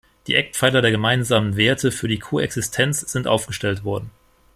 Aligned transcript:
Die 0.25 0.33
Eckpfeiler 0.33 0.81
der 0.81 0.89
gemeinsamen 0.89 1.55
Werte 1.57 1.91
für 1.91 2.07
die 2.07 2.17
Koexistenz 2.17 3.01
sind 3.01 3.27
aufgestellt 3.27 3.83
worden. 3.83 4.09